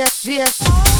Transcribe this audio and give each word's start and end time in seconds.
yes, 0.00 0.24
yes. 0.24 0.99